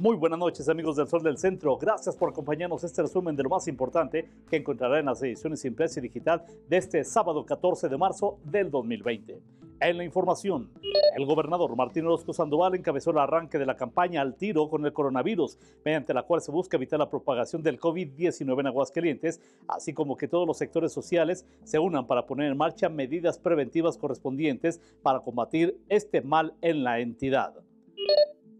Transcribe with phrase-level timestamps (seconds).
[0.00, 3.50] Muy buenas noches amigos del Sol del Centro, gracias por acompañarnos este resumen de lo
[3.50, 7.98] más importante que encontrará en las ediciones impresa y digital de este sábado 14 de
[7.98, 9.42] marzo del 2020.
[9.78, 10.70] En la información,
[11.14, 14.94] el gobernador Martín Orozco Sandoval encabezó el arranque de la campaña al tiro con el
[14.94, 20.16] coronavirus, mediante la cual se busca evitar la propagación del COVID-19 en Aguascalientes, así como
[20.16, 25.20] que todos los sectores sociales se unan para poner en marcha medidas preventivas correspondientes para
[25.20, 27.52] combatir este mal en la entidad.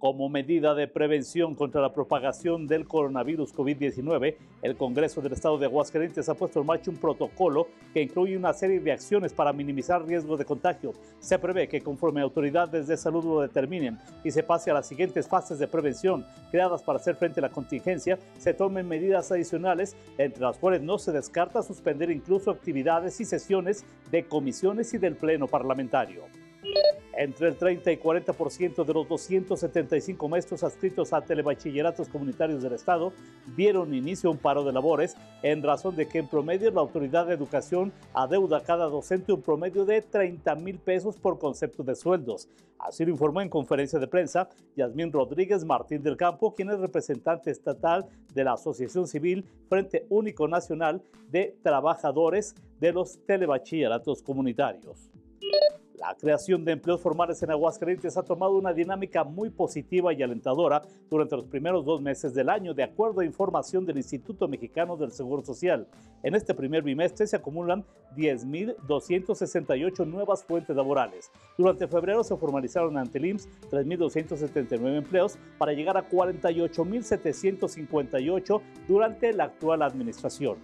[0.01, 5.67] Como medida de prevención contra la propagación del coronavirus COVID-19, el Congreso del Estado de
[5.67, 10.03] Aguascalientes ha puesto en marcha un protocolo que incluye una serie de acciones para minimizar
[10.07, 10.95] riesgos de contagio.
[11.19, 15.29] Se prevé que conforme autoridades de salud lo determinen y se pase a las siguientes
[15.29, 20.41] fases de prevención creadas para hacer frente a la contingencia, se tomen medidas adicionales, entre
[20.41, 25.47] las cuales no se descarta suspender incluso actividades y sesiones de comisiones y del Pleno
[25.47, 26.23] Parlamentario.
[27.13, 33.13] Entre el 30 y 40% de los 275 maestros adscritos a telebachilleratos comunitarios del Estado
[33.57, 37.35] dieron inicio un paro de labores en razón de que en promedio la Autoridad de
[37.35, 42.49] Educación adeuda a cada docente un promedio de 30 mil pesos por concepto de sueldos.
[42.79, 47.51] Así lo informó en conferencia de prensa Yasmín Rodríguez Martín del Campo, quien es representante
[47.51, 55.11] estatal de la Asociación Civil Frente Único Nacional de Trabajadores de los Telebachilleratos Comunitarios.
[56.01, 60.81] La creación de empleos formales en Aguascalientes ha tomado una dinámica muy positiva y alentadora
[61.11, 65.13] durante los primeros dos meses del año, de acuerdo a información del Instituto Mexicano del
[65.13, 65.87] Seguro Social.
[66.23, 67.85] En este primer bimestre se acumulan
[68.17, 71.31] 10.268 nuevas fuentes laborales.
[71.59, 79.45] Durante febrero se formalizaron ante el IMSS 3.279 empleos para llegar a 48.758 durante la
[79.45, 80.57] actual administración.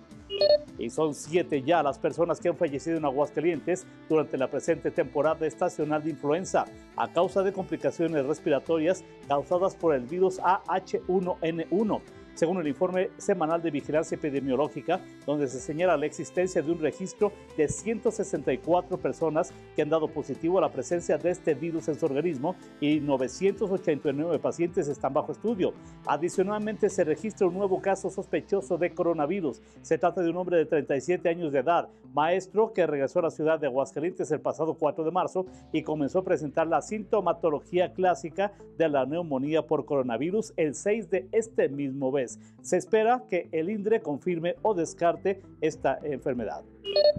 [0.78, 5.46] Y son siete ya las personas que han fallecido en Aguascalientes durante la presente temporada
[5.46, 12.00] estacional de influenza a causa de complicaciones respiratorias causadas por el virus AH1N1
[12.36, 17.32] según el informe semanal de vigilancia epidemiológica, donde se señala la existencia de un registro
[17.56, 22.04] de 164 personas que han dado positivo a la presencia de este virus en su
[22.04, 25.72] organismo y 989 pacientes están bajo estudio.
[26.06, 29.62] Adicionalmente, se registra un nuevo caso sospechoso de coronavirus.
[29.80, 33.30] Se trata de un hombre de 37 años de edad, maestro que regresó a la
[33.30, 38.52] ciudad de Aguascalientes el pasado 4 de marzo y comenzó a presentar la sintomatología clásica
[38.76, 42.25] de la neumonía por coronavirus el 6 de este mismo mes.
[42.62, 46.62] Se espera que el INDRE confirme o descarte esta enfermedad.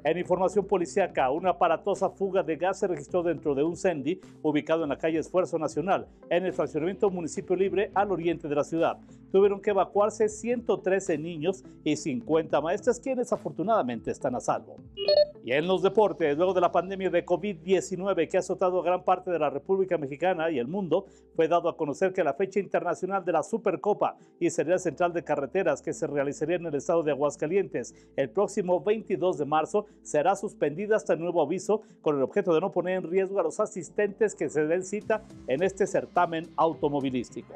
[0.03, 4.83] En información policíaca, una aparatosa fuga de gas se registró dentro de un CENDI ubicado
[4.83, 8.97] en la calle Esfuerzo Nacional, en el fraccionamiento Municipio Libre al oriente de la ciudad.
[9.31, 14.77] Tuvieron que evacuarse 113 niños y 50 maestras, quienes afortunadamente están a salvo.
[15.47, 19.05] Y en los deportes, luego de la pandemia de COVID-19 que ha azotado a gran
[19.05, 21.05] parte de la República Mexicana y el mundo,
[21.37, 25.23] fue dado a conocer que la fecha internacional de la Supercopa y Serial Central de
[25.23, 30.35] Carreteras que se realizaría en el estado de Aguascalientes el próximo 22 de marzo será
[30.35, 34.35] suspendida hasta nuevo aviso con el objeto de no poner en riesgo a los asistentes
[34.35, 37.55] que se den cita en este certamen automovilístico.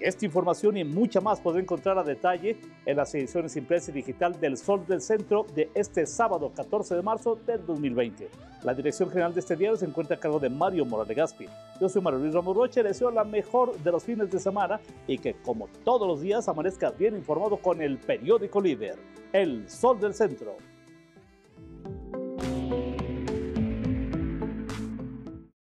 [0.00, 2.56] Esta información y mucha más podrá encontrar a detalle
[2.86, 7.02] en las ediciones impresa y digital del Sol del Centro de este sábado 14 de
[7.02, 8.30] marzo del 2020.
[8.62, 11.46] La dirección general de este diario se encuentra a cargo de Mario Morales Gaspi.
[11.78, 15.18] Yo soy Mario Luis Ramos Roche, deseo la mejor de los fines de semana y
[15.18, 18.98] que como todos los días amanezca bien informado con el periódico líder,
[19.34, 20.56] El Sol del Centro.